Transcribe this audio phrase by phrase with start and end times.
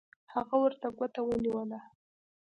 [0.33, 1.79] هغه ورته ګوته ونیوله